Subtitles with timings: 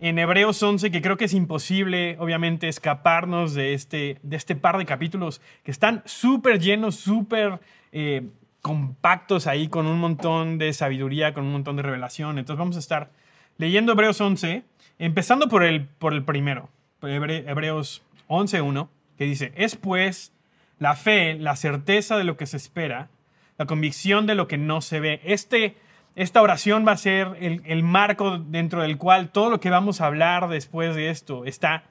[0.00, 4.78] en Hebreos 11, que creo que es imposible, obviamente, escaparnos de este, de este par
[4.78, 7.60] de capítulos que están súper llenos, súper
[7.92, 8.28] eh,
[8.62, 12.38] compactos ahí, con un montón de sabiduría, con un montón de revelación.
[12.38, 13.10] Entonces vamos a estar
[13.56, 14.62] leyendo Hebreos 11,
[14.98, 16.68] empezando por el, por el primero,
[17.02, 20.32] Hebreos 11.1, que dice, es pues
[20.78, 23.08] la fe, la certeza de lo que se espera,
[23.56, 25.20] la convicción de lo que no se ve.
[25.24, 25.76] Este
[26.18, 30.06] esta oración va a ser el, marco dentro del cual todo lo que vamos a
[30.06, 31.84] hablar después de esto está,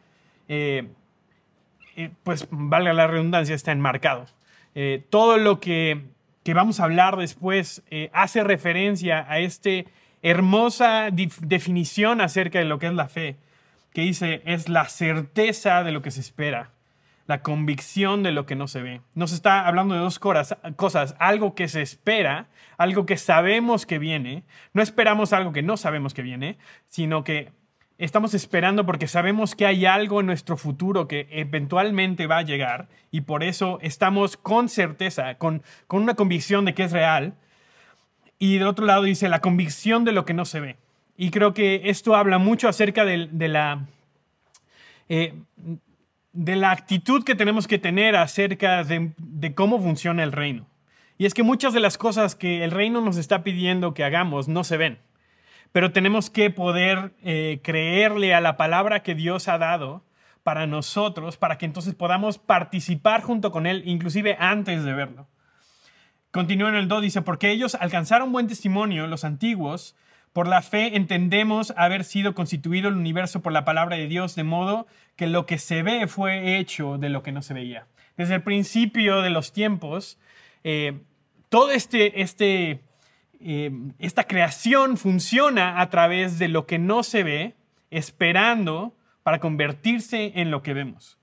[0.49, 0.89] eh,
[1.95, 4.25] eh, pues valga la redundancia, está enmarcado.
[4.75, 6.01] Eh, todo lo que,
[6.43, 9.69] que, vamos a hablar después hace referencia a esta
[10.21, 13.37] hermosa definición acerca de lo que es la fe,
[13.93, 16.71] que dice es la certeza de lo que se espera
[17.27, 19.01] la convicción de lo que no se ve.
[19.13, 22.47] Nos está hablando de dos cosas, algo que se espera,
[22.77, 24.43] algo que sabemos que viene.
[24.73, 27.51] No esperamos algo que no sabemos que viene, sino que
[27.97, 32.87] estamos esperando porque sabemos que hay algo en nuestro futuro que eventualmente va a llegar
[33.11, 37.35] y por eso estamos con certeza, con, con una convicción de que es real.
[38.39, 40.77] Y del otro lado dice la convicción de lo que no se ve.
[41.17, 43.85] Y creo que esto habla mucho acerca de, la...
[45.09, 45.33] Eh,
[46.37, 49.11] de la actitud que tenemos que tener acerca de,
[49.55, 50.67] cómo funciona el reino.
[51.17, 54.47] Y es que muchas de las cosas que el reino nos está pidiendo que hagamos
[54.47, 54.99] no se ven,
[55.71, 60.03] pero tenemos que poder eh, creerle a la palabra que Dios ha dado
[60.43, 65.27] para nosotros, para que entonces podamos participar junto con Él, inclusive antes de verlo.
[66.29, 69.95] Continúa en el 2, dice, porque ellos alcanzaron buen testimonio, los antiguos,
[70.37, 74.43] por la fe entendemos haber sido constituido el universo por la palabra de Dios, de
[74.43, 77.87] modo que lo que se ve fue hecho de lo que no se veía.
[78.17, 80.19] Desde el principio de los tiempos,
[80.63, 80.99] eh,
[81.49, 82.81] todo este, este,
[83.41, 87.55] eh, esta creación funciona a través de lo que no se ve,
[87.89, 91.17] esperando para convertirse en lo que vemos.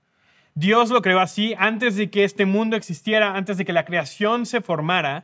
[0.55, 4.45] Dios lo creó así antes de que este mundo existiera, antes de que la creación
[4.45, 5.23] se formara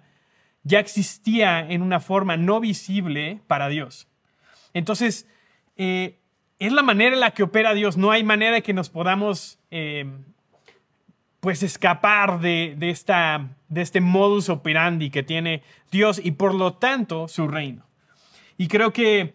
[0.63, 4.07] ya existía en una forma no visible para Dios.
[4.73, 5.27] Entonces,
[5.77, 6.19] eh,
[6.59, 7.97] es la manera en la que opera Dios.
[7.97, 10.05] No hay manera de que nos podamos eh,
[11.39, 17.27] pues escapar de, esta, de este modus operandi que tiene Dios y por lo tanto
[17.27, 17.87] su reino.
[18.57, 19.33] Y creo que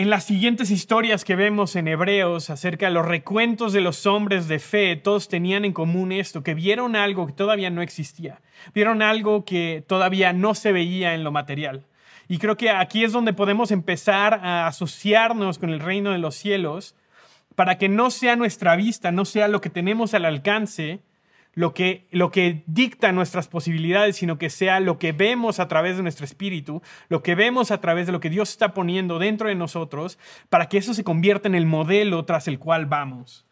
[0.00, 4.48] en las siguientes historias que vemos en Hebreos acerca de los recuentos de los hombres
[4.48, 8.40] de fe, todos tenían en común esto, que vieron algo que todavía no existía,
[8.72, 11.84] vieron algo que todavía no se veía en lo material.
[12.28, 16.34] Y creo que aquí es donde podemos empezar a asociarnos con el reino de los
[16.34, 16.94] cielos
[17.54, 21.00] para que no sea nuestra vista, no sea lo que tenemos al alcance,
[21.60, 25.98] lo que, lo que dicta nuestras posibilidades, sino que sea lo que vemos a través
[25.98, 29.48] de nuestro espíritu, lo que vemos a través de lo que Dios está poniendo dentro
[29.48, 33.46] de nosotros, para que eso se convierta en el modelo tras el cual vamos.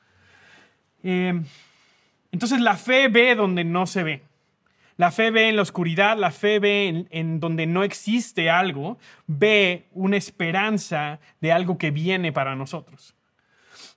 [1.03, 1.39] Eh,
[2.33, 4.23] entonces la fe ve donde no se ve.
[4.97, 8.99] La fe ve en la oscuridad, la fe ve en, en, donde no existe algo,
[9.27, 13.15] ve una esperanza de algo que viene para nosotros.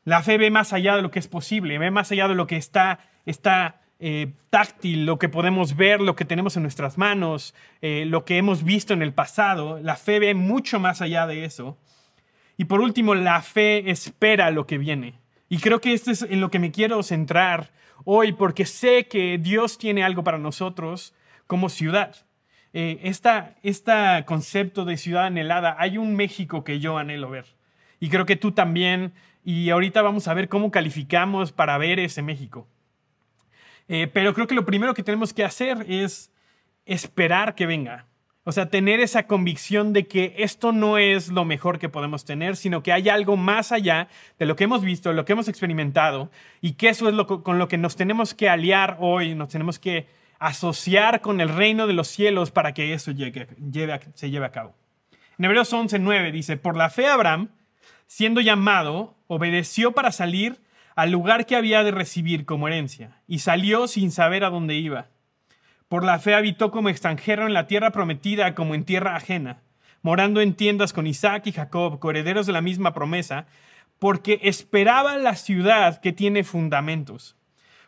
[0.04, 2.46] La fe ve más allá de lo que es posible, ve más allá de lo
[2.46, 7.54] que está, está eh, táctil, lo que podemos ver, lo que tenemos en nuestras manos,
[7.84, 9.80] eh, lo que hemos visto en el pasado.
[9.80, 11.78] La fe ve mucho más allá de eso.
[12.58, 15.20] Y por último, la fe espera lo que viene.
[15.50, 17.70] Y creo que esto es en lo que me quiero centrar
[18.04, 21.14] hoy, porque sé que Dios tiene algo para nosotros
[21.46, 22.16] como ciudad.
[22.74, 23.92] Eh, este
[24.26, 27.46] concepto de ciudad anhelada, hay un México que yo anhelo ver.
[28.00, 29.14] Y creo que tú también.
[29.44, 32.68] Y ahorita vamos a ver cómo calificamos para ver ese México.
[33.94, 36.32] Eh, pero creo que lo primero que tenemos que hacer es
[36.86, 38.06] esperar que venga.
[38.46, 42.56] O sea, tener esa convicción de que esto no es lo mejor que podemos tener,
[42.56, 44.08] sino que hay algo más allá
[44.40, 47.60] de lo que hemos visto, lo que hemos experimentado, y que eso es lo, con
[47.60, 50.08] lo que nos tenemos que aliar hoy, nos tenemos que
[50.40, 53.50] asociar con el reino de los cielos para que eso llegue,
[54.14, 54.74] se lleve a cabo.
[55.38, 57.50] En Hebreos 11:9 dice, por la fe Abraham,
[58.08, 60.62] siendo llamado, obedeció para salir
[60.96, 65.08] al lugar que había de recibir como herencia, y salió sin saber a dónde iba.
[65.88, 69.62] Por la fe habitó como extranjero en la tierra prometida como en tierra ajena,
[70.02, 73.46] morando en tiendas con Isaac y Jacob, coherederos de la misma promesa,
[74.00, 77.36] porque esperaba la ciudad que tiene fundamentos,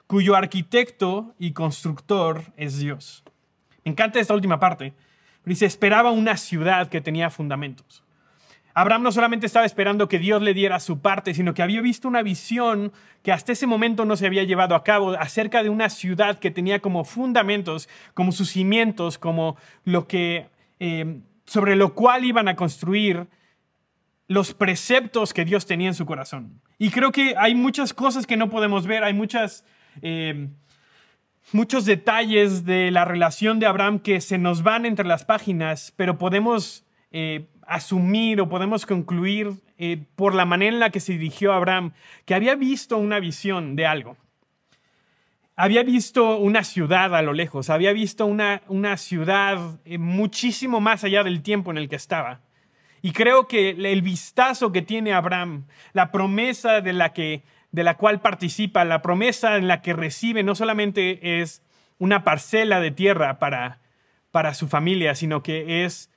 [0.05, 3.23] cuyo arquitecto y constructor es Dios.
[3.83, 4.93] Me encanta esta última parte.
[5.45, 8.03] Dice, esperaba una ciudad que tenía fundamentos.
[8.73, 12.07] Abraham no solamente estaba esperando que Dios le diera su parte, sino que había visto
[12.07, 12.91] una visión
[13.21, 16.51] que hasta ese momento no se había llevado a cabo acerca de una ciudad que
[16.51, 20.47] tenía como fundamentos, como sus cimientos, como lo que,
[20.79, 23.27] eh, sobre lo cual iban a construir
[24.27, 26.59] los preceptos que Dios tenía en su corazón.
[26.79, 29.63] Y creo que hay muchas cosas que no podemos ver, hay muchas,
[30.01, 30.47] eh,
[31.51, 36.17] muchos detalles de la relación de Abraham que se nos van entre las páginas, pero
[36.17, 41.53] podemos eh, asumir o podemos concluir eh, por la manera en la que se dirigió
[41.53, 41.93] Abraham
[42.25, 44.17] que había visto una visión de algo.
[45.55, 51.23] Había visto una ciudad a lo lejos, había visto una, una ciudad muchísimo más allá
[51.23, 52.41] del tiempo en el que estaba.
[53.03, 57.97] Y creo que el vistazo que tiene Abraham, la promesa de la, que, de la
[57.97, 61.61] cual participa, la promesa en la que recibe, no solamente es
[61.99, 63.79] una parcela de tierra para,
[64.31, 66.12] para su familia, sino que es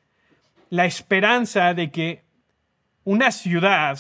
[0.71, 2.25] la esperanza de que
[3.05, 3.99] una ciudad,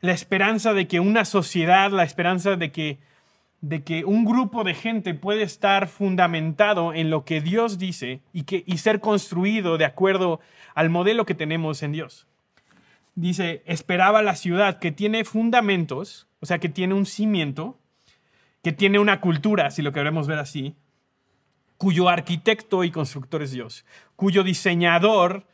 [0.00, 2.98] la esperanza de que una sociedad, la esperanza de que,
[3.60, 8.42] de que un grupo de gente puede estar fundamentado en lo que Dios dice y,
[8.42, 10.40] que, y ser construido de acuerdo
[10.74, 12.26] al modelo que tenemos en Dios.
[13.14, 17.78] Dice, esperaba la ciudad que tiene fundamentos, o sea, que tiene un cimiento,
[18.62, 20.76] que tiene una cultura, si lo queremos ver así,
[21.76, 23.84] cuyo arquitecto y constructor es Dios,
[24.16, 25.46] cuyo diseñador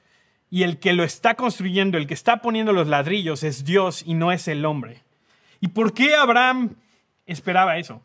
[0.50, 4.14] y el que lo está construyendo, el que está poniendo los ladrillos es Dios y
[4.14, 5.02] no es el hombre.
[5.60, 6.76] ¿Y por qué Abraham
[7.26, 8.02] esperaba eso?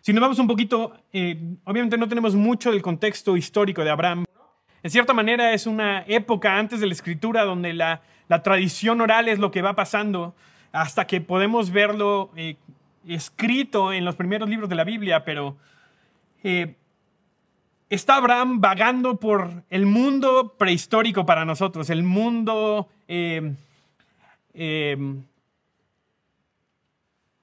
[0.00, 4.24] Si nos vamos un poquito, eh, obviamente no tenemos mucho del contexto histórico de Abraham,
[4.86, 8.02] en cierta manera es una época antes de la escritura donde la,
[8.44, 10.36] tradición oral es lo que va pasando
[10.70, 12.54] hasta que podemos verlo eh,
[13.08, 15.56] escrito en los primeros libros de la Biblia, pero
[16.44, 16.76] eh,
[17.90, 22.88] está Abraham vagando por el mundo prehistórico para nosotros, el mundo...
[23.08, 23.54] Eh,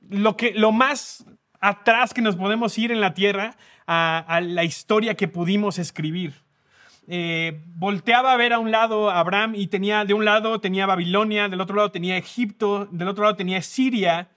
[0.09, 1.25] lo, que, lo más
[1.59, 3.55] atrás que nos podemos ir en la tierra
[3.85, 6.33] a la historia que pudimos escribir.
[7.07, 10.85] Eh, volteaba a ver a un lado a Abraham y tenía, de un lado tenía
[10.85, 14.29] Babilonia, del otro lado tenía Egipto, del otro lado tenía Siria,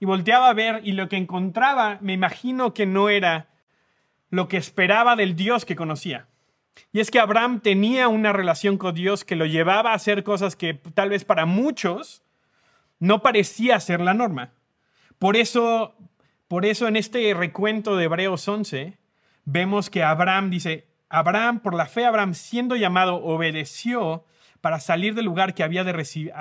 [0.00, 3.48] y volteaba a ver y lo que encontraba, me imagino que no era
[4.36, 6.28] lo que esperaba del Dios que conocía.
[6.92, 10.56] Y es que Abraham tenía una relación con Dios que lo llevaba a hacer cosas
[10.56, 12.22] que tal vez para muchos
[12.98, 14.52] no parecía ser la norma.
[15.18, 15.94] Por eso,
[16.48, 18.98] por eso en este recuento de Hebreos 11
[19.44, 24.24] vemos que Abraham dice, Abraham, por la fe, Abraham, siendo llamado, obedeció
[24.60, 26.32] para salir del lugar que había de recibir,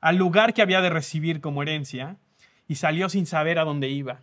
[0.00, 2.16] al lugar que había de recibir como herencia
[2.66, 4.22] y salió sin saber a dónde iba.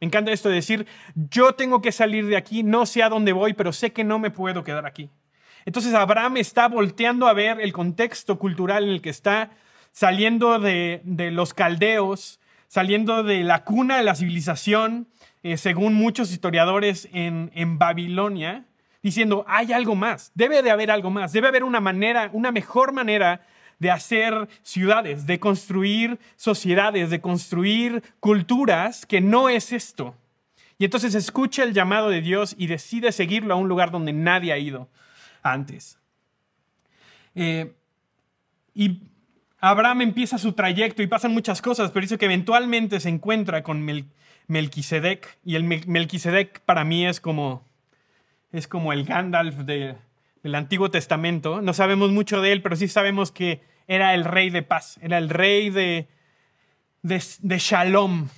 [0.00, 3.32] Me encanta esto de decir, yo tengo que salir de aquí, no sé a dónde
[3.32, 5.10] voy, pero sé que no me puedo quedar aquí.
[5.66, 9.50] Entonces Abraham está volteando a ver el contexto cultural en el que está,
[9.92, 11.02] saliendo de,
[11.32, 15.08] los caldeos, saliendo de la cuna de la civilización,
[15.42, 18.64] eh, según muchos historiadores en, en Babilonia,
[19.02, 22.92] diciendo, hay algo más, debe de haber algo más, debe haber una manera, una mejor
[22.92, 23.42] manera
[23.80, 30.14] de hacer ciudades, de construir sociedades, de construir culturas que no es esto.
[30.78, 34.52] Y entonces escucha el llamado de Dios y decide seguirlo a un lugar donde nadie
[34.52, 34.88] ha ido
[35.42, 35.98] antes.
[37.34, 37.74] Eh,
[38.74, 39.00] y
[39.58, 43.86] Abraham empieza su trayecto y pasan muchas cosas, pero dice que eventualmente se encuentra con
[44.46, 47.64] Melquisedec y el Melquisedec para mí es como
[48.52, 51.62] es como el Gandalf del Antiguo Testamento.
[51.62, 55.18] No sabemos mucho de él, pero sí sabemos que era el rey de paz, era
[55.18, 56.06] el rey de,
[57.02, 58.28] de, Shalom.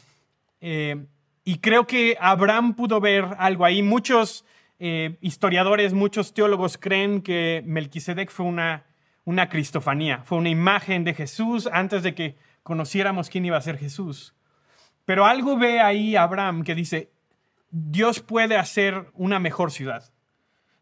[0.62, 1.04] Eh,
[1.44, 3.82] y creo que Abraham pudo ver algo ahí.
[3.82, 4.46] Muchos
[4.78, 8.84] eh, historiadores, muchos teólogos creen que Melquisedec fue una,
[9.26, 13.76] una cristofanía, fue una imagen de Jesús antes de que conociéramos quién iba a ser
[13.76, 14.34] Jesús.
[15.04, 17.10] Pero algo ve ahí Abraham que dice,
[17.70, 20.10] Dios puede hacer una mejor ciudad.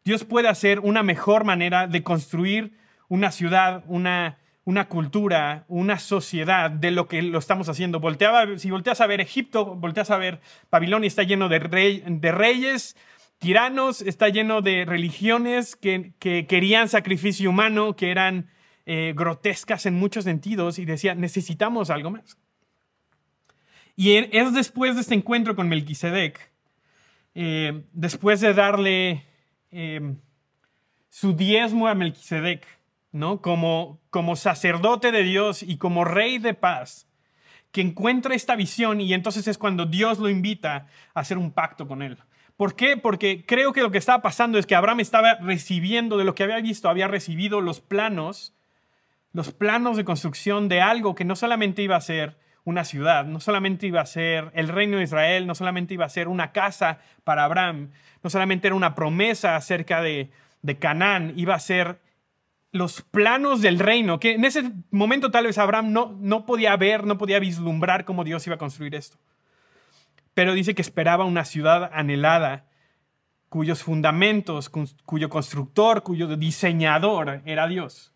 [0.05, 4.39] Dios puede hacer una mejor manera de construir una ciudad, una,
[4.71, 8.01] una cultura, una sociedad de lo que lo estamos haciendo.
[8.01, 12.97] Volteaba, si volteas a ver Egipto, volteas a ver Babilonia, está lleno de, reyes,
[13.39, 18.49] tiranos, está lleno de religiones que, querían sacrificio humano, que eran
[18.87, 22.39] eh, grotescas en muchos sentidos y decía, necesitamos algo más.
[23.97, 26.51] Y es después de este encuentro con Melquisedec
[27.35, 29.25] eh, después de darle
[29.71, 30.17] em,
[31.09, 32.67] su diezmo a Melquisedec,
[33.13, 33.41] ¿no?
[33.41, 37.07] Como, como sacerdote de Dios y como rey de paz,
[37.73, 41.87] que encuentra esta visión y entonces es cuando Dios lo invita a hacer un pacto
[41.87, 42.19] con él.
[42.57, 42.97] ¿Por qué?
[42.97, 46.43] Porque creo que lo que estaba pasando es que Abraham estaba recibiendo de lo que
[46.43, 48.55] había visto, había recibido los planos,
[49.33, 53.41] los planos de construcción de algo que no solamente iba a ser una ciudad, no
[53.41, 56.99] solamente iba a ser el reino de Israel, no solamente iba a ser una casa
[57.25, 61.99] para Abraham, no solamente era una promesa acerca de, de Canaán, iba a ser
[62.73, 67.05] los planos del reino, que en ese momento tal vez Abraham no, no podía ver,
[67.05, 69.17] no podía vislumbrar cómo Dios iba a construir esto.
[70.35, 72.67] Pero dice que esperaba una ciudad anhelada,
[73.49, 74.71] cuyos fundamentos,
[75.05, 78.13] cuyo constructor, cuyo diseñador era Dios.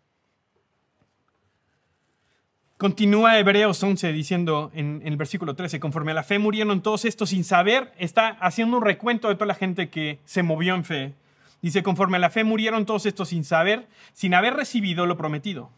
[2.77, 7.05] Continúa Hebreos 11 diciendo en, en, el versículo 13, conforme a la fe murieron todos
[7.05, 10.85] estos sin saber, está haciendo un recuento de toda la gente que se movió en
[10.85, 11.13] fe
[11.61, 15.71] Dice, conforme a la fe murieron todos estos sin saber, sin haber recibido lo prometido,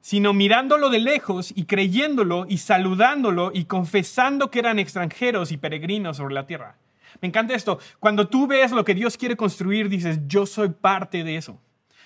[0.00, 6.16] sino mirándolo de lejos y creyéndolo y saludándolo y confesando que eran extranjeros y peregrinos
[6.16, 6.76] sobre la tierra.
[7.20, 7.78] Me encanta esto.
[7.98, 11.60] Cuando tú ves lo que Dios quiere construir, dices, yo soy parte de eso.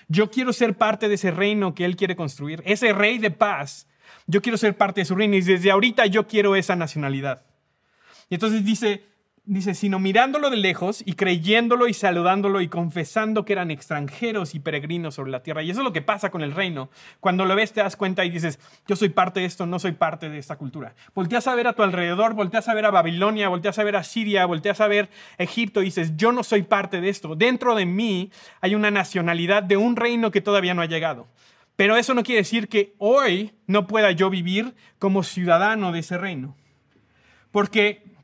[0.07, 2.61] Yo quiero ser parte de ese reino que Él quiere construir.
[2.65, 3.87] Ese rey de paz,
[4.27, 7.43] yo quiero ser parte de su reino y desde ahorita yo quiero esa nacionalidad.
[8.29, 9.03] Y entonces dice,
[9.45, 14.59] dice, sino mirándolo de lejos y creyéndolo y saludándolo y confesando que eran extranjeros y
[14.59, 15.61] peregrinos sobre la tierra.
[15.61, 16.89] Y eso es lo que pasa con el reino.
[17.19, 19.91] Cuando lo ves te das cuenta y dices, yo soy parte de esto, no soy
[19.91, 20.95] parte de esta cultura.
[21.13, 24.03] Volteas a ver a tu alrededor, volteas a ver a Babilonia, volteas a ver a
[24.03, 27.35] Siria, volteas a ver Egipto y dices, yo no soy parte de esto.
[27.35, 31.27] Dentro de mí hay una nacionalidad de un reino que todavía no ha llegado.
[31.75, 36.17] Pero eso no quiere decir que hoy no pueda yo vivir como ciudadano de ese
[36.17, 36.55] reino.
[37.51, 38.14] Porque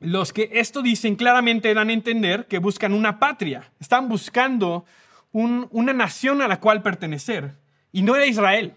[0.00, 4.84] los que esto dicen claramente dan a entender que buscan una patria, están buscando
[5.32, 7.56] una nación a la cual pertenecer.
[7.92, 8.74] Y no era Israel.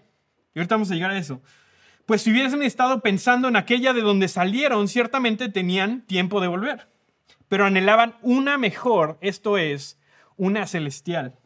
[0.54, 1.40] Y ahorita vamos a llegar a eso.
[2.06, 6.88] Pues si hubiesen estado pensando en aquella de donde salieron, ciertamente tenían tiempo de volver.
[7.48, 9.98] Pero anhelaban una mejor, esto es,
[10.36, 11.36] una celestial.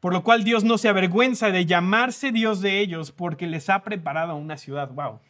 [0.00, 3.84] Por lo cual Dios no se avergüenza de llamarse Dios de ellos porque les ha
[3.84, 4.90] preparado una ciudad.
[4.90, 5.20] ¡Wow!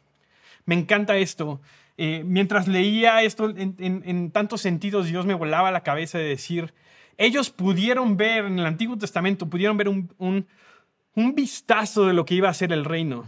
[0.64, 1.60] Me encanta esto.
[1.98, 6.72] Eh, mientras leía esto en, tantos sentidos, Dios me volaba la cabeza de decir,
[7.18, 12.34] ellos pudieron ver en el Antiguo Testamento, pudieron ver un, un, vistazo de lo que
[12.34, 13.24] iba a ser el reino.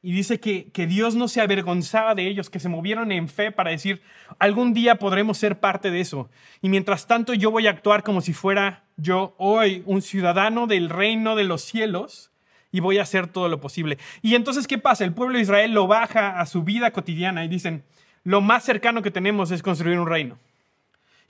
[0.00, 3.52] Y dice que, que, Dios no se avergonzaba de ellos, que se movieron en fe
[3.52, 4.02] para decir,
[4.38, 6.28] algún día podremos ser parte de eso.
[6.60, 10.88] Y mientras tanto yo voy a actuar como si fuera yo hoy un ciudadano del
[10.88, 12.31] reino de los cielos
[12.72, 13.98] y voy a hacer todo lo posible.
[14.22, 15.04] Y entonces, ¿qué pasa?
[15.04, 17.84] El pueblo de Israel lo baja a su vida cotidiana y dicen,
[18.24, 20.38] lo más cercano que tenemos es construir un reino.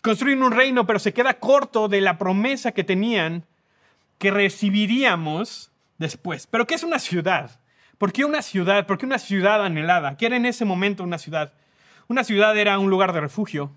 [0.01, 3.45] Construir un reino, pero se queda corto de la promesa que tenían
[4.19, 6.47] que recibiríamos después.
[6.47, 7.59] Pero ¿qué es una ciudad?
[7.99, 8.87] ¿Por qué una ciudad?
[8.87, 10.17] ¿Por qué una ciudad anhelada?
[10.17, 11.53] ¿Qué era en ese momento una ciudad?
[12.09, 13.73] Una ciudad era un lugar de refugio,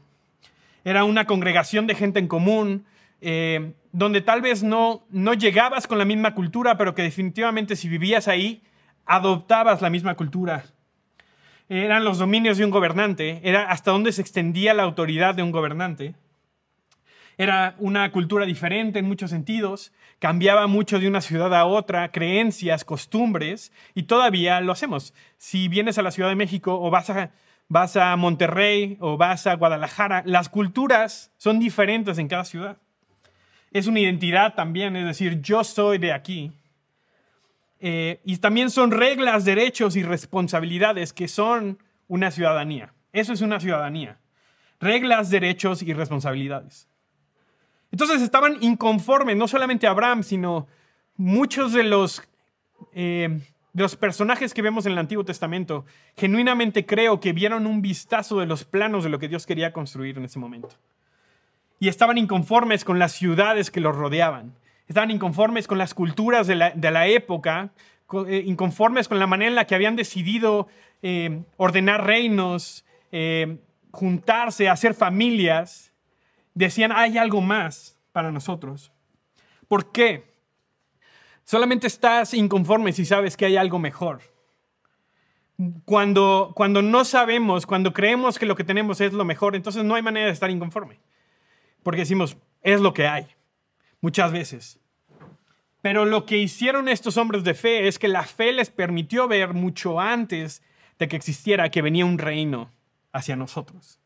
[0.83, 2.85] era una congregación de gente en común,
[3.21, 7.87] eh, donde tal vez no, no llegabas con la misma cultura, pero que definitivamente si
[7.87, 8.61] vivías ahí,
[9.05, 10.65] adoptabas la misma cultura.
[11.69, 15.51] Eran los dominios de un gobernante, era hasta donde se extendía la autoridad de un
[15.51, 16.13] gobernante.
[17.37, 22.83] Era una cultura diferente en muchos sentidos, cambiaba mucho de una ciudad a otra, creencias,
[22.83, 25.13] costumbres, y todavía lo hacemos.
[25.37, 27.31] Si vienes a la Ciudad de México o vas a,
[27.69, 32.77] vas a Monterrey o vas a Guadalajara, las culturas son diferentes en cada ciudad
[33.75, 36.53] es una identidad también, es decir, yo soy de aquí.
[37.81, 41.77] Eh, y también son reglas, derechos y responsabilidades que son
[42.07, 42.93] una ciudadanía.
[43.11, 44.17] Eso es una ciudadanía.
[44.79, 46.87] Reglas, derechos y responsabilidades.
[47.91, 50.67] Entonces estaban inconformes, no solamente Abraham, sino
[51.17, 52.23] muchos de los,
[52.93, 53.41] eh,
[53.73, 55.85] de los personajes que vemos en el Antiguo Testamento.
[56.15, 60.17] Genuinamente creo que vieron un vistazo de los planos de lo que Dios quería construir
[60.17, 60.69] en ese momento
[61.79, 64.55] y estaban inconformes con las ciudades que los rodeaban.
[64.87, 67.71] Estaban inconformes con las culturas de la, época,
[68.27, 70.67] eh, inconformes con la manera en la que habían decidido
[71.01, 73.57] eh, ordenar reinos, eh,
[73.91, 75.91] juntarse, hacer familias.
[76.53, 78.91] Decían, hay algo más para nosotros.
[79.67, 80.35] ¿Por qué?
[81.43, 84.21] Solamente estás inconforme si sabes que hay algo mejor.
[85.85, 89.95] Cuando, cuando no sabemos, cuando creemos que lo que tenemos es lo mejor, entonces no
[89.95, 90.99] hay manera de estar inconforme
[91.85, 93.27] porque decimos, es lo que hay,
[94.01, 94.79] muchas veces.
[95.83, 99.53] Pero lo que hicieron estos hombres de fe es que la fe les permitió ver
[99.53, 100.63] mucho antes
[100.97, 102.71] de que existiera que venía un reino
[103.11, 103.99] hacia nosotros.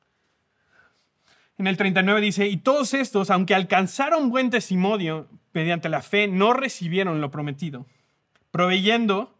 [1.58, 6.52] En el 39 dice, y todos estos, aunque alcanzaron buen testimonio mediante la fe, no
[6.52, 7.86] recibieron lo prometido,
[8.52, 9.34] proveyendo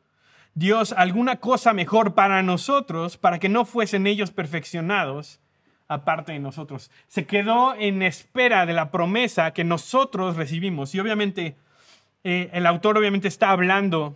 [0.54, 5.42] Dios alguna cosa mejor para nosotros, para que no fuesen ellos perfeccionados
[5.90, 6.90] aparte de nosotros.
[7.08, 10.94] Se quedó en espera de la promesa que nosotros recibimos.
[10.96, 11.58] Y obviamente,
[12.24, 14.16] eh, el autor obviamente está hablando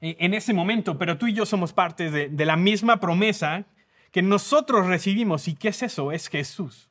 [0.00, 3.64] eh, en ese momento, pero tú y yo somos parte de, la misma promesa
[4.10, 5.46] que nosotros recibimos.
[5.46, 6.10] ¿Y qué es eso?
[6.10, 6.90] Es Jesús.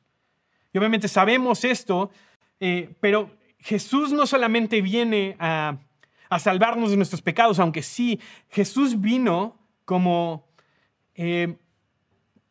[0.72, 2.10] Y obviamente sabemos esto,
[2.60, 5.76] eh, pero Jesús no solamente viene a,
[6.30, 10.46] a, salvarnos de nuestros pecados, aunque sí, Jesús vino como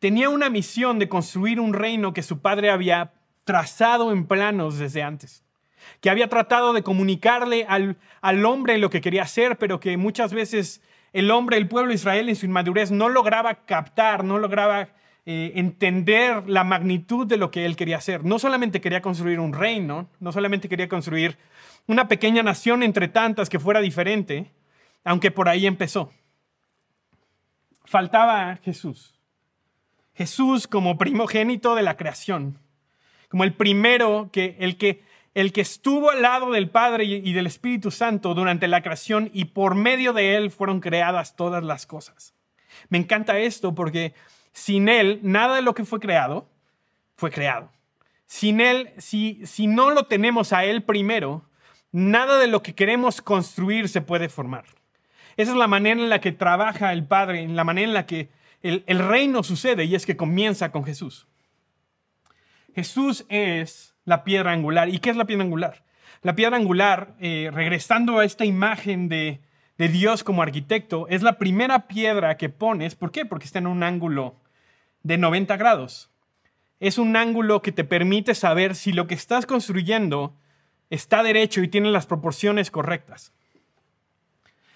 [0.04, 5.02] tenía una misión de construir un reino que su padre había trazado en planos desde
[5.02, 5.46] antes,
[6.02, 10.34] que había tratado de comunicarle al, al hombre lo que quería hacer, pero que muchas
[10.34, 10.82] veces
[11.14, 14.90] el hombre, el pueblo de Israel en su inmadurez no lograba captar, no lograba
[15.24, 18.26] eh, entender la magnitud de lo que él quería hacer.
[18.26, 21.38] No solamente quería construir un reino, no solamente quería construir
[21.86, 24.52] una pequeña nación entre tantas que fuera diferente,
[25.02, 26.12] aunque por ahí empezó.
[27.86, 29.13] Faltaba Jesús.
[30.14, 32.58] Jesús como primogénito de la creación,
[33.28, 35.02] como el primero que el que
[35.34, 39.46] el que estuvo al lado del Padre y del Espíritu Santo durante la creación y
[39.46, 42.34] por medio de él fueron creadas todas las cosas.
[42.88, 44.14] Me encanta esto porque
[44.52, 46.48] sin él nada de lo que fue creado
[47.16, 47.70] fue creado.
[48.26, 51.44] Sin él, si, si no lo tenemos a él primero,
[51.92, 54.64] nada de lo que queremos construir se puede formar.
[55.36, 58.06] Esa es la manera en la que trabaja el Padre, en la manera en la
[58.06, 58.28] que
[58.64, 61.26] el, reino sucede y es que comienza con Jesús.
[62.74, 64.88] Jesús es la piedra angular.
[64.88, 65.84] ¿Y qué es la piedra angular?
[66.22, 69.42] La piedra angular, eh, regresando a esta imagen de,
[69.76, 72.94] de, Dios como arquitecto, es la primera piedra que pones.
[72.94, 73.26] ¿Por qué?
[73.26, 74.40] Porque está en un ángulo
[75.02, 76.10] de 90 grados.
[76.80, 80.34] Es un ángulo que te permite saber si lo que estás construyendo
[80.88, 83.34] está derecho y tiene las proporciones correctas.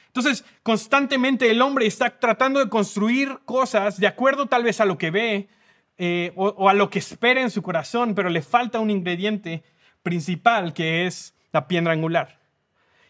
[0.08, 4.98] Entonces, constantemente el hombre está tratando de construir cosas de acuerdo tal vez a lo
[4.98, 5.48] que ve
[5.96, 9.62] eh, o, a lo que espera en su corazón, pero le falta un ingrediente
[10.02, 12.38] principal que es la piedra angular.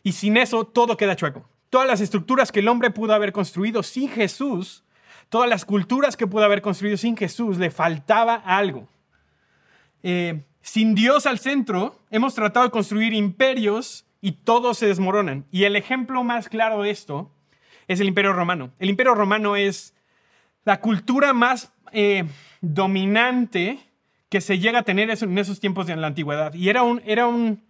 [0.02, 1.48] Y sin eso todo queda chueco.
[1.70, 4.84] Todas las estructuras que el hombre pudo haber construido sin Jesús,
[5.28, 8.88] todas las culturas que pudo haber construido sin Jesús, le faltaba algo.
[10.02, 15.46] Eh, sin Dios al centro, hemos tratado de construir imperios y todos se desmoronan.
[15.50, 17.30] Y el ejemplo más claro de esto
[17.86, 18.72] es el Imperio Romano.
[18.78, 19.94] El Imperio Romano es
[20.64, 22.24] la cultura más eh,
[22.60, 23.78] dominante
[24.28, 26.52] que se llega a tener en esos tiempos de la antigüedad.
[26.54, 27.62] Y era un, era un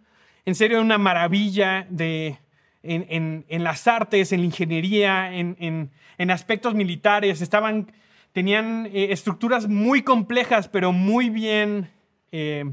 [0.48, 2.38] en serio, una maravilla de,
[2.82, 5.90] en, las artes, en la ingeniería, en,
[6.30, 7.42] aspectos militares.
[7.42, 7.92] Estaban,
[8.32, 11.90] tenían eh, estructuras muy complejas, pero muy bien
[12.32, 12.64] eh,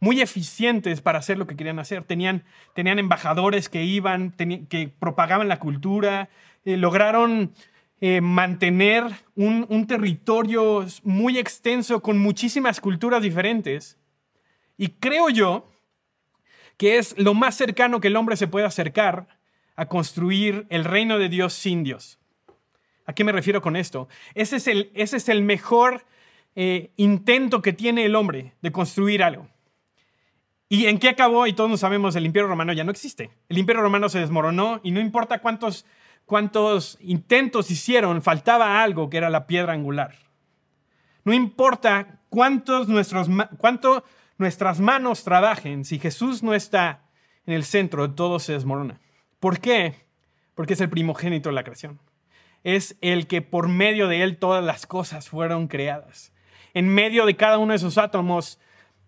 [0.00, 2.04] muy eficientes para hacer lo que querían hacer.
[2.04, 6.28] Tenían, tenían embajadores que iban, que propagaban la cultura,
[6.64, 7.52] eh, lograron
[8.00, 13.98] eh, mantener un, territorio muy extenso con muchísimas culturas diferentes.
[14.76, 15.68] Y creo yo
[16.76, 19.26] que es lo más cercano que el hombre se puede acercar
[19.74, 22.20] a construir el reino de Dios sin Dios.
[23.04, 24.08] ¿A qué me refiero con esto?
[24.34, 26.04] Ese es el, ese es el mejor
[26.54, 29.48] eh, intento que tiene el hombre de construir algo.
[30.68, 31.46] ¿Y en qué acabó?
[31.46, 33.30] Y todos sabemos, el Imperio Romano ya no existe.
[33.48, 35.86] El Imperio Romano se desmoronó y no importa cuántos,
[36.26, 40.14] cuántos intentos hicieron, faltaba algo que era la piedra angular.
[41.24, 44.04] No importa cuántos nuestros, cuánto
[44.36, 47.02] nuestras manos trabajen, si Jesús no está
[47.46, 49.00] en el centro, todo se desmorona.
[49.40, 50.06] ¿Por qué?
[50.54, 51.98] Porque es el primogénito de la creación.
[52.62, 56.32] Es el que por medio de él todas las cosas fueron creadas.
[56.74, 58.60] En medio de cada uno de esos átomos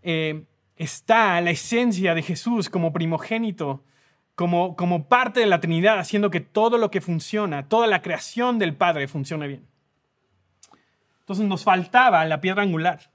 [0.03, 0.45] eh,
[0.81, 3.85] está la esencia de Jesús como primogénito,
[4.35, 8.59] como, como parte de la Trinidad, haciendo que todo lo que funciona, toda la creación
[8.59, 9.67] del Padre funcione bien.
[11.19, 13.13] Entonces nos faltaba la piedra angular.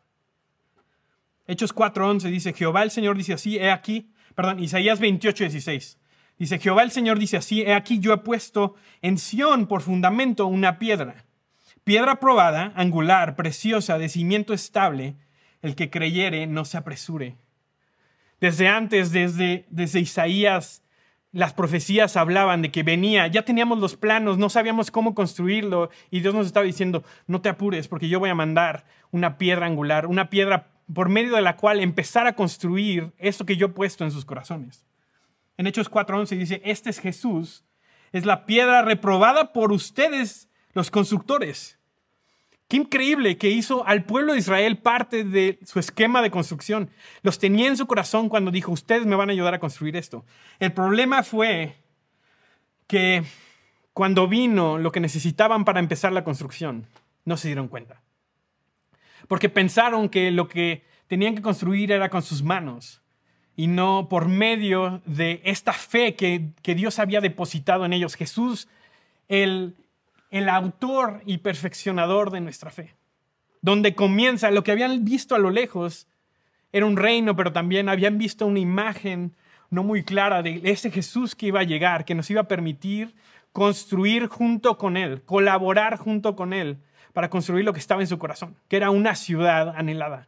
[1.48, 5.98] Hechos 4.11 dice, Jehová el Señor dice así, he aquí, perdón, Isaías 28.16.
[6.38, 10.46] Dice, Jehová el Señor dice así, he aquí yo he puesto en Sión por fundamento
[10.46, 11.26] una piedra,
[11.84, 15.16] piedra probada, angular, preciosa, de cimiento estable,
[15.64, 17.38] el que creyere no se apresure.
[18.40, 20.84] Desde antes, desde, desde Isaías,
[21.32, 25.90] las profecías hablaban de que venía, ya teníamos los planos, no sabíamos cómo construirlo.
[26.10, 29.66] Y Dios nos estaba diciendo, no te apures porque yo voy a mandar una piedra
[29.66, 33.70] angular, una piedra por medio de la cual empezar a construir esto que yo he
[33.70, 34.86] puesto en sus corazones.
[35.58, 37.66] En Hechos 4:11 dice, este es Jesús,
[38.12, 41.75] es la piedra reprobada por ustedes los constructores
[42.68, 46.90] Qué increíble que hizo al pueblo de Israel parte de su esquema de construcción.
[47.22, 50.26] Los tenía en su corazón cuando dijo, ustedes me van a ayudar a construir esto.
[50.60, 51.76] El problema fue
[52.88, 53.24] que
[53.94, 56.88] cuando vino lo que necesitaban para empezar la construcción,
[57.24, 58.02] no se dieron cuenta.
[59.28, 63.02] Porque pensaron que lo que tenían que construir era con sus manos
[63.56, 68.16] y no por medio de esta fe que, Dios había depositado en ellos.
[68.16, 68.68] Jesús,
[69.28, 69.76] el,
[70.36, 72.94] el autor y perfeccionador de nuestra fe.
[73.62, 76.08] Donde comienza lo que habían visto a lo lejos
[76.74, 79.34] era un reino, pero también habían visto una imagen
[79.70, 83.16] no muy clara de ese Jesús que iba a llegar, que nos iba a permitir
[83.54, 86.80] construir junto con Él, colaborar junto con Él
[87.14, 90.28] para construir lo que estaba en su corazón, que era una ciudad anhelada.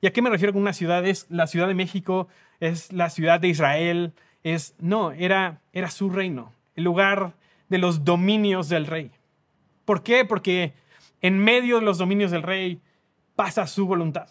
[0.00, 1.06] ¿Y a qué me refiero con una ciudad?
[1.06, 2.26] Es la Ciudad de México,
[2.58, 7.34] es la ciudad de Israel, es no, era era su reino, el lugar
[7.68, 9.10] de los dominios del rey.
[9.84, 10.24] ¿Por qué?
[10.24, 10.74] Porque
[11.20, 12.80] en medio de los dominios del rey
[13.34, 14.28] pasa su voluntad.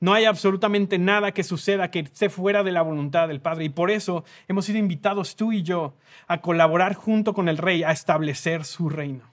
[0.00, 3.64] No hay absolutamente nada que suceda que esté fuera de la voluntad del Padre.
[3.64, 5.96] Y por eso hemos sido invitados tú y yo
[6.28, 9.24] a colaborar junto con el Rey a establecer su reino.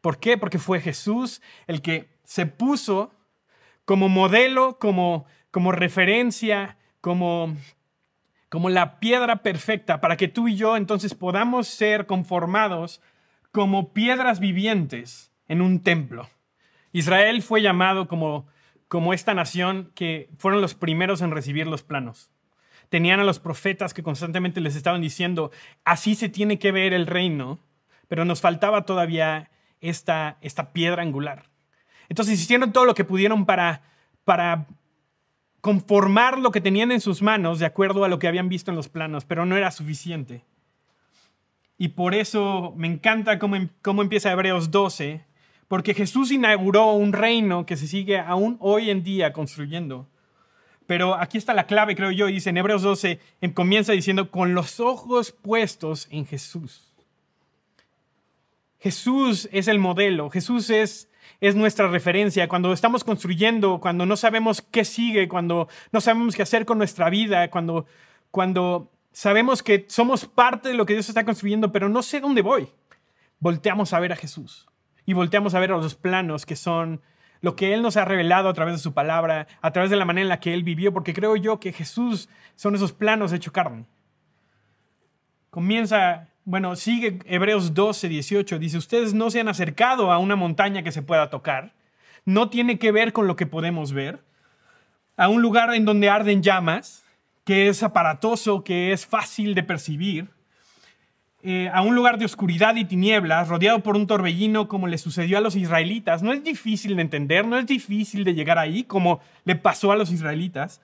[0.00, 0.38] ¿Por qué?
[0.38, 3.12] Porque fue Jesús el que se puso
[3.84, 7.54] como modelo, como, como referencia, como,
[8.48, 13.02] como la piedra perfecta para que tú y yo entonces podamos ser conformados
[13.52, 16.28] como piedras vivientes en un templo.
[16.92, 18.46] Israel fue llamado como
[18.90, 22.28] como esta nación que fueron los primeros en recibir los planos.
[22.88, 25.52] Tenían a los profetas que constantemente les estaban diciendo,
[25.84, 27.60] así se tiene que ver el reino,
[28.08, 31.44] pero nos faltaba todavía esta, esta piedra angular.
[32.08, 33.82] Entonces hicieron todo lo que pudieron para,
[34.24, 34.66] para
[35.60, 38.76] conformar lo que tenían en sus manos de acuerdo a lo que habían visto en
[38.76, 40.42] los planos, pero no era suficiente.
[41.80, 45.24] Y por eso me encanta cómo, cómo empieza Hebreos 12,
[45.66, 50.06] porque Jesús inauguró un reino que se sigue aún hoy en día construyendo.
[50.86, 53.18] Pero aquí está la clave, creo yo, dice en Hebreos 12,
[53.54, 56.92] comienza diciendo, con los ojos puestos en Jesús.
[58.78, 61.08] Jesús es el modelo, Jesús es,
[61.40, 62.46] es nuestra referencia.
[62.46, 67.08] Cuando estamos construyendo, cuando no sabemos qué sigue, cuando no sabemos qué hacer con nuestra
[67.08, 67.86] vida, cuando,
[68.30, 68.90] cuando
[69.20, 72.70] sabemos que somos parte de lo que Dios está construyendo, pero no sé dónde voy,
[73.38, 74.66] volteamos a ver a Jesús
[75.04, 77.02] y volteamos a ver los planos que son
[77.42, 80.06] lo que Él nos ha revelado a través de su palabra, a través de la
[80.06, 83.52] manera en la que Él vivió, porque creo yo que Jesús son esos planos hecho
[83.52, 83.84] carne.
[85.50, 90.82] Comienza, bueno, sigue Hebreos 12, 18, dice, ustedes no se han acercado a una montaña
[90.82, 91.74] que se pueda tocar,
[92.24, 94.24] no tiene que ver con lo que podemos ver,
[95.18, 96.99] a un lugar en donde arden llamas,
[97.44, 100.28] que es aparatoso, que es fácil de percibir,
[101.42, 105.38] eh, a un lugar de oscuridad y tinieblas, rodeado por un torbellino como le sucedió
[105.38, 106.22] a los israelitas.
[106.22, 109.96] No es difícil de entender, no es difícil de llegar ahí como le pasó a
[109.96, 110.82] los israelitas.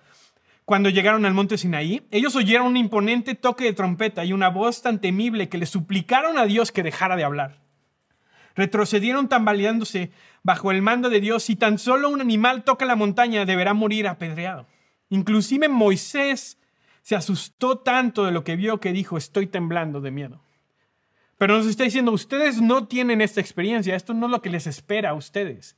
[0.64, 4.80] Cuando llegaron al monte Sinaí, ellos oyeron un imponente toque de trompeta y una voz
[4.82, 7.58] tan temible que le suplicaron a Dios que dejara de hablar.
[8.56, 10.10] Retrocedieron tambaleándose
[10.42, 11.44] bajo el mando de Dios.
[11.44, 14.66] Si tan solo un animal toca la montaña, deberá morir apedreado.
[15.08, 16.58] Inclusive Moisés
[17.02, 20.40] se asustó tanto de lo que vio que dijo, estoy temblando de miedo.
[21.38, 24.66] Pero nos está diciendo, ustedes no tienen esta experiencia, esto no es lo que les
[24.66, 25.76] espera a ustedes.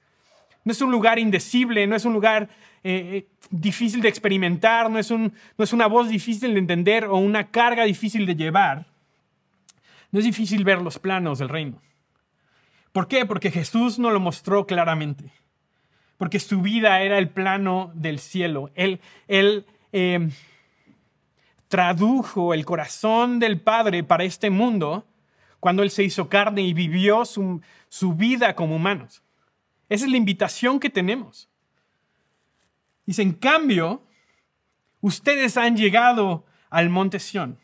[0.64, 2.49] No es un lugar indecible, no es un lugar
[2.85, 7.17] eh, eh, difícil de experimentar, no es, no es una voz difícil de entender o
[7.17, 8.87] una carga difícil de llevar.
[10.11, 11.83] No es difícil ver los planos del reino.
[12.93, 13.27] ¿Por qué?
[13.27, 15.31] Porque Jesús nos lo mostró claramente.
[16.18, 18.70] Porque su vida era el plano del cielo.
[18.74, 20.28] Él, él eh,
[21.68, 25.07] tradujo el corazón del Padre para este mundo
[25.61, 27.61] cuando Él se hizo carne y vivió su,
[28.14, 29.22] vida como humanos.
[29.88, 31.48] Esa es la invitación que tenemos.
[33.07, 34.02] Dice, en cambio,
[35.00, 37.59] ustedes han llegado al monte Sión,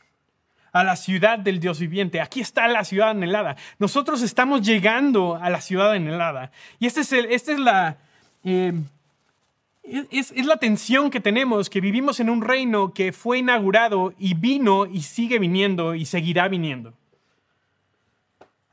[0.72, 2.20] a la ciudad del Dios viviente.
[2.20, 3.56] Aquí está la ciudad anhelada.
[3.78, 6.50] Nosotros estamos llegando a la ciudad anhelada.
[6.78, 7.98] Y esta es, esta es la...
[8.44, 8.72] Eh,
[9.82, 14.86] es, la tensión que tenemos, que vivimos en un reino que fue inaugurado y vino
[14.86, 16.94] y sigue viniendo y seguirá viniendo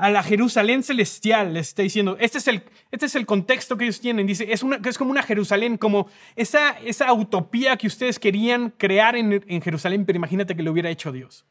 [0.01, 3.83] a la Jerusalén celestial, les está diciendo, este es el, este es el contexto que
[3.83, 8.17] ellos tienen, dice, es, una, es como una Jerusalén, como esa, esa utopía que ustedes
[8.17, 11.45] querían crear en, Jerusalén, pero imagínate que lo hubiera hecho Dios.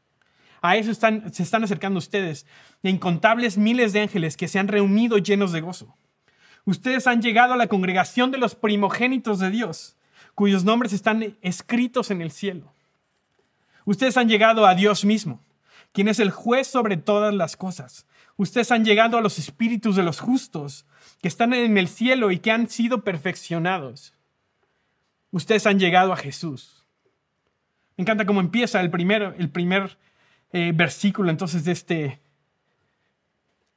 [0.63, 2.45] A eso están, se están acercando ustedes,
[2.83, 5.97] de incontables miles de ángeles que se han reunido llenos de gozo.
[6.65, 9.97] Ustedes han llegado a la congregación de los primogénitos de Dios,
[10.35, 12.73] cuyos nombres están escritos en el cielo.
[13.85, 15.43] Ustedes han llegado a Dios mismo,
[15.93, 18.07] quien es el juez sobre todas las cosas
[18.41, 20.87] Ustedes han llegado a los espíritus de los justos
[21.21, 24.15] que están en el cielo y que han sido perfeccionados.
[25.31, 26.87] Ustedes han llegado a Jesús.
[27.99, 29.99] Me encanta cómo empieza el primer, el primer
[30.53, 32.21] eh, versículo entonces de este,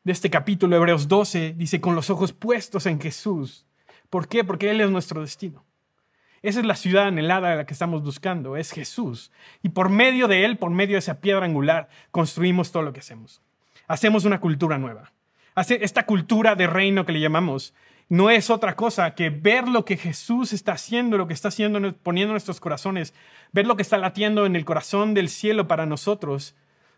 [0.04, 3.66] de este capítulo, Hebreos 12, dice, con los ojos puestos en Jesús.
[4.10, 4.44] ¿Por qué?
[4.44, 5.64] Porque Él es nuestro destino.
[6.42, 9.32] Esa es la ciudad anhelada a la que estamos buscando, es Jesús.
[9.62, 13.00] Y por medio de Él, por medio de esa piedra angular, construimos todo lo que
[13.00, 13.42] hacemos.
[13.88, 15.14] Hacemos una cultura nueva.
[15.56, 17.74] Esta cultura de reino que le llamamos
[18.10, 21.80] no es otra cosa que ver lo que Jesús está haciendo, lo que está haciendo,
[21.98, 23.14] poniendo en nuestros corazones,
[23.54, 26.56] ver lo que está latiendo en el corazón del cielo para nosotros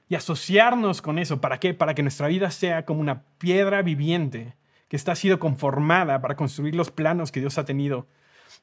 [0.07, 1.41] y asociarnos con eso.
[1.41, 1.73] ¿Para qué?
[1.73, 4.55] Para que nuestra vida sea como una piedra viviente
[4.87, 8.07] que está sido conformada para construir los planos que Dios ha tenido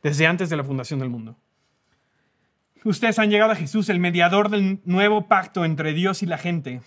[0.03, 1.37] desde antes de la fundación del mundo.
[2.85, 6.81] Ustedes han llegado a Jesús, el mediador del nuevo pacto entre Dios y la gente,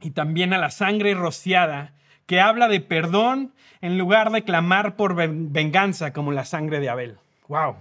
[0.00, 1.94] y también a la sangre rociada
[2.26, 7.18] que habla de perdón en lugar de clamar por venganza como la sangre de Abel.
[7.48, 7.76] ¡Wow!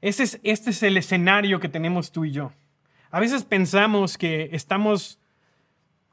[0.00, 2.52] Ese es, este es el escenario que tenemos tú y yo.
[3.10, 5.18] A veces pensamos que estamos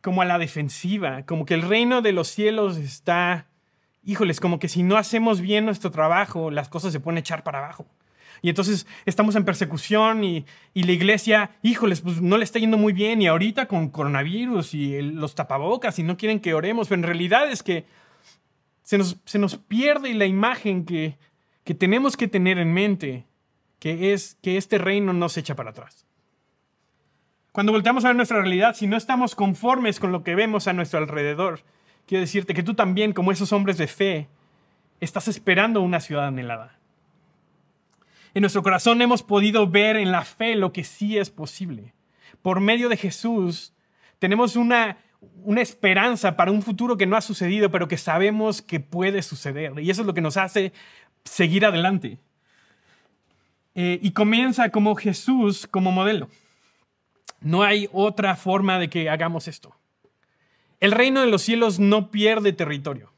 [0.02, 3.48] como a la defensiva, como que el reino de los cielos está
[4.06, 7.58] híjoles, como que si no hacemos bien nuestro trabajo, las cosas se pueden echar para
[7.58, 7.86] abajo.
[8.42, 12.94] Y entonces estamos en persecución y, la iglesia, híjoles, pues no le está yendo muy
[12.94, 17.08] bien y ahorita con coronavirus y los tapabocas y no quieren que oremos, pero en
[17.08, 17.86] realidad es que
[18.84, 21.18] se nos, se nos pierde la imagen que,
[21.64, 23.26] que tenemos que tener en mente,
[23.80, 26.06] que es que este reino no se echa para atrás.
[27.56, 30.74] Cuando volteamos a ver nuestra realidad, si no estamos conformes con lo que vemos a
[30.74, 31.62] nuestro alrededor,
[32.06, 34.28] quiero decirte que tú también, como esos hombres de fe,
[35.00, 36.78] estás esperando una ciudad anhelada.
[38.34, 41.94] En nuestro corazón hemos podido ver en la fe lo que sí es posible.
[42.42, 43.74] Por medio de Jesús
[44.20, 44.98] tenemos una,
[45.46, 49.80] una esperanza para un futuro que no ha sucedido, pero que sabemos que puede suceder.
[49.80, 50.74] Y eso es lo que nos hace
[51.24, 52.20] seguir adelante.
[53.76, 56.28] Eh, y comienza como Jesús como modelo.
[57.46, 59.76] No hay otra forma de que hagamos esto.
[60.80, 63.12] El reino de los cielos no pierde territorio.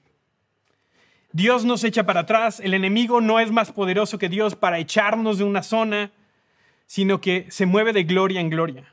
[1.32, 5.38] Dios nos echa para atrás, el enemigo no es más poderoso que Dios para echarnos
[5.38, 6.12] de una zona,
[6.88, 8.84] sino que se mueve de gloria en gloria.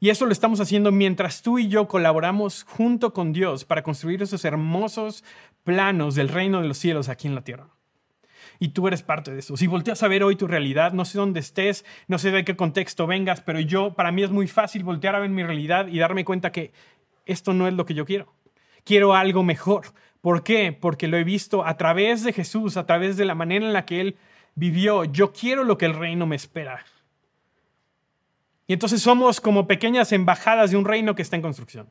[0.00, 4.22] Y eso lo estamos haciendo mientras tú y yo colaboramos junto con Dios para construir
[4.22, 5.24] esos hermosos
[5.64, 7.68] planos del reino de los cielos aquí en la tierra.
[8.60, 9.56] Y tú eres parte de eso.
[9.56, 12.56] Si volteas a ver hoy tu realidad, no sé dónde estés, no sé de qué
[12.56, 15.98] contexto vengas, pero yo, para mí es muy fácil voltear a ver mi realidad y
[15.98, 16.72] darme cuenta que
[17.24, 18.34] esto no es lo que yo quiero.
[18.84, 19.86] Quiero algo mejor.
[20.20, 20.72] ¿Por qué?
[20.72, 23.84] Porque lo he visto a través de Jesús, a través de la manera en la
[23.84, 24.16] que Él
[24.56, 25.04] vivió.
[25.04, 26.84] Yo quiero lo que el reino me espera.
[28.66, 31.88] Y entonces somos como pequeñas embajadas de un reino que está en construcción.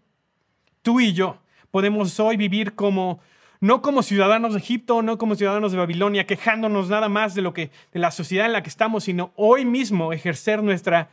[0.82, 1.40] Tú y yo
[1.72, 3.20] podemos hoy vivir como
[3.60, 7.54] no como ciudadanos de Egipto, no como ciudadanos de Babilonia, quejándonos nada más de lo
[7.54, 11.10] que de la sociedad en la que estamos, sino hoy mismo ejercer nuestra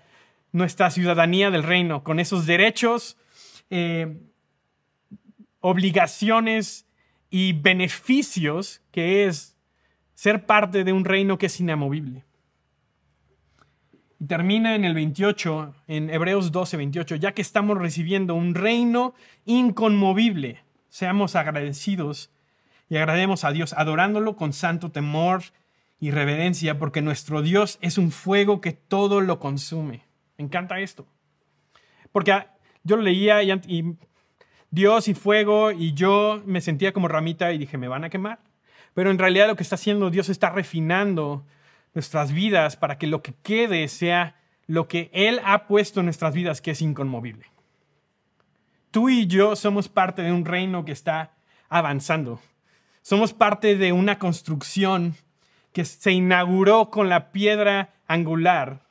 [0.54, 3.16] nuestra ciudadanía del reino con esos derechos,
[3.70, 4.20] eh,
[5.58, 6.86] obligaciones
[7.28, 9.56] y beneficios que es
[10.14, 12.24] ser parte de un reino que es inamovible.
[14.20, 19.14] Y termina en el 28, en Hebreos 12, 28, ya que estamos recibiendo un reino
[19.44, 22.30] inconmovible, seamos agradecidos
[22.88, 25.42] y agrademos a Dios, adorándolo con santo temor
[26.00, 30.04] y reverencia, porque nuestro Dios es un fuego que todo lo consume.
[30.36, 31.06] Me encanta esto.
[32.12, 32.46] Porque
[32.82, 33.96] yo lo leía y,
[34.70, 38.40] Dios y fuego y yo me sentía como ramita y dije, me van a quemar.
[38.92, 41.44] Pero en realidad lo que está haciendo Dios está refinando
[41.94, 46.34] nuestras vidas para que lo que quede sea lo que Él ha puesto en nuestras
[46.34, 47.46] vidas, que es inconmovible.
[48.90, 51.32] Tú y yo somos parte de un reino que está
[51.68, 52.40] avanzando.
[53.04, 55.14] Somos parte de una construcción
[55.74, 58.86] que se inauguró con la piedra angular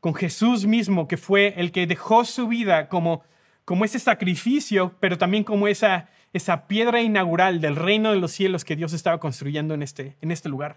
[0.00, 3.22] con Jesús mismo, que fue el que dejó su vida como,
[3.64, 8.62] como ese sacrificio, pero también como esa, esa piedra inaugural del reino de los cielos
[8.62, 10.76] que Dios estaba construyendo en este, en este lugar.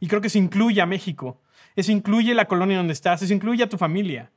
[0.00, 1.40] Y creo que eso incluye a México,
[1.76, 4.32] eso incluye la colonia donde estás, eso incluye a tu familia.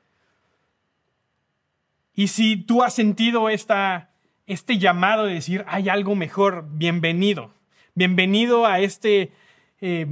[2.14, 4.12] Y si tú has sentido esta,
[4.46, 7.60] este llamado de decir, hay algo mejor, bienvenido.
[7.94, 9.32] Bienvenido a este
[9.82, 10.08] eh,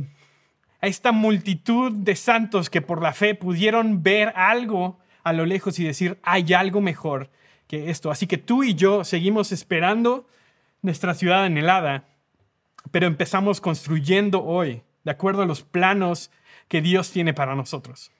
[0.81, 5.77] a esta multitud de santos que por la fe pudieron ver algo a lo lejos
[5.79, 7.29] y decir, hay algo mejor
[7.67, 8.11] que esto.
[8.11, 10.27] Así que tú y yo seguimos esperando
[10.81, 12.05] nuestra ciudad anhelada,
[12.91, 16.31] pero empezamos construyendo hoy, de acuerdo a los planos
[16.67, 18.11] que Dios tiene para nosotros.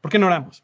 [0.00, 0.62] ¿Por qué no oramos?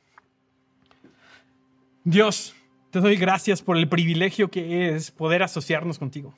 [2.05, 2.55] Dios,
[2.91, 6.35] te doy gracias por el privilegio que es poder asociarnos contigo.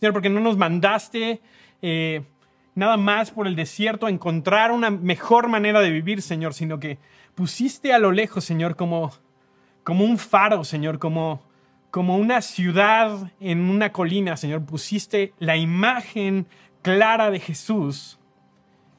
[0.00, 1.40] Señor, porque no nos mandaste
[1.82, 2.22] eh,
[2.74, 6.98] nada más por el desierto a encontrar una mejor manera de vivir, Señor, sino que
[7.34, 9.12] pusiste a lo lejos, Señor, como,
[9.82, 11.42] como un faro, Señor, como,
[11.90, 14.64] como una ciudad en una colina, Señor.
[14.64, 16.46] Pusiste la imagen
[16.82, 18.18] clara de Jesús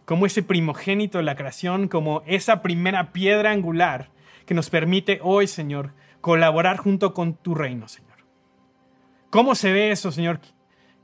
[0.05, 4.09] como ese primogénito de la creación, como esa primera piedra angular
[4.45, 8.07] que nos permite hoy, Señor, colaborar junto con tu reino, Señor.
[9.29, 10.39] ¿Cómo se ve eso, Señor?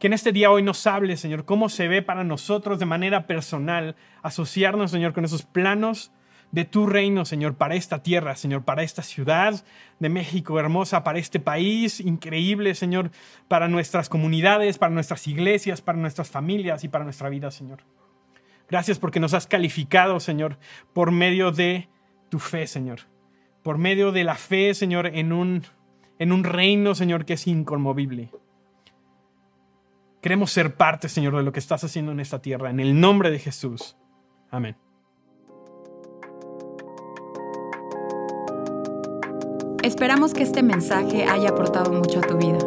[0.03, 3.25] Que en este día hoy nos hable, Señor, cómo se ve para nosotros de manera
[3.25, 6.11] personal asociarnos, Señor, con esos planos
[6.51, 9.63] de tu reino, Señor, para esta tierra, Señor, para esta ciudad
[9.99, 13.11] de México hermosa, para este país increíble, Señor,
[13.47, 17.79] para nuestras comunidades, para nuestras iglesias, para nuestras familias y para nuestra vida, Señor.
[18.69, 20.57] Gracias porque nos has calificado, Señor,
[20.91, 21.87] por medio de
[22.27, 22.99] tu fe, Señor.
[23.63, 25.63] Por medio de la fe, Señor, en un,
[26.19, 28.31] en un reino, Señor, que es inconmovible.
[30.23, 32.69] Queremos ser parte, Señor, de lo que estás haciendo en esta tierra.
[32.69, 33.97] En el nombre de Jesús.
[34.49, 34.77] Amén.
[39.83, 42.59] Esperamos que este mensaje haya aportado mucho a tu vida.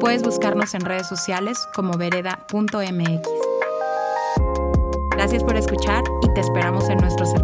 [0.00, 3.28] Puedes buscarnos en redes sociales como vereda.mx.
[5.10, 7.34] Gracias por escuchar y te esperamos en nuestros